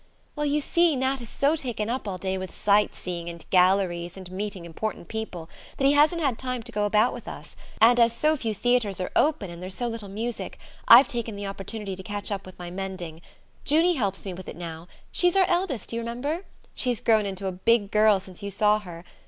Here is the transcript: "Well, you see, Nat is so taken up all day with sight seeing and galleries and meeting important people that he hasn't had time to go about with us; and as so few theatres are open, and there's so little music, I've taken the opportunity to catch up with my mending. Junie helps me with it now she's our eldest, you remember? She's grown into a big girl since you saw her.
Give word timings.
"Well, 0.35 0.47
you 0.47 0.61
see, 0.61 0.95
Nat 0.95 1.21
is 1.21 1.29
so 1.29 1.55
taken 1.55 1.87
up 1.87 2.07
all 2.07 2.17
day 2.17 2.35
with 2.35 2.55
sight 2.55 2.95
seeing 2.95 3.29
and 3.29 3.45
galleries 3.51 4.17
and 4.17 4.31
meeting 4.31 4.65
important 4.65 5.07
people 5.07 5.47
that 5.77 5.85
he 5.85 5.91
hasn't 5.91 6.23
had 6.23 6.39
time 6.39 6.63
to 6.63 6.71
go 6.71 6.85
about 6.87 7.13
with 7.13 7.27
us; 7.27 7.55
and 7.79 7.99
as 7.99 8.11
so 8.11 8.35
few 8.35 8.55
theatres 8.55 8.99
are 8.99 9.11
open, 9.15 9.51
and 9.51 9.61
there's 9.61 9.75
so 9.75 9.87
little 9.87 10.09
music, 10.09 10.57
I've 10.87 11.07
taken 11.07 11.35
the 11.35 11.45
opportunity 11.45 11.95
to 11.95 12.01
catch 12.01 12.31
up 12.31 12.47
with 12.47 12.57
my 12.57 12.71
mending. 12.71 13.21
Junie 13.63 13.93
helps 13.93 14.25
me 14.25 14.33
with 14.33 14.49
it 14.49 14.55
now 14.55 14.87
she's 15.11 15.35
our 15.35 15.45
eldest, 15.45 15.93
you 15.93 15.99
remember? 15.99 16.45
She's 16.73 16.99
grown 16.99 17.27
into 17.27 17.45
a 17.45 17.51
big 17.51 17.91
girl 17.91 18.19
since 18.19 18.41
you 18.41 18.49
saw 18.49 18.79
her. 18.79 19.05